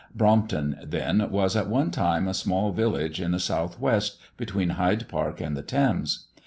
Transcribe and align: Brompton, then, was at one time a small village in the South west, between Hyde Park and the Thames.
Brompton, 0.15 0.79
then, 0.83 1.29
was 1.29 1.55
at 1.55 1.69
one 1.69 1.91
time 1.91 2.27
a 2.27 2.33
small 2.33 2.71
village 2.71 3.21
in 3.21 3.29
the 3.33 3.39
South 3.39 3.79
west, 3.79 4.17
between 4.35 4.69
Hyde 4.71 5.07
Park 5.07 5.39
and 5.39 5.55
the 5.55 5.61
Thames. 5.61 6.25